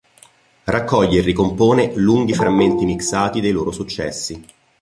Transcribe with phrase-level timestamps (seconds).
[0.63, 4.43] Raccoglie e ricompone lunghi frammenti mixati dei loro successi.